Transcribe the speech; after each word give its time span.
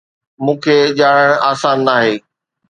مون 0.45 0.55
کي 0.63 0.75
ڄاڻڻ 0.99 1.29
آسان 1.51 1.77
ناهي 1.87 2.11